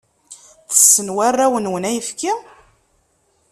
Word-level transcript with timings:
Tessen 0.69 1.09
warraw-nwen 1.15 1.87
ayefki? 1.91 2.31